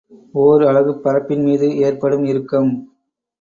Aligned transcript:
ஒர் 0.35 0.63
அலகுப் 0.67 1.03
பரப்பின் 1.03 1.43
மீது 1.43 1.77
ஏற்படும் 1.77 2.25
இறுக்கம். 2.25 2.71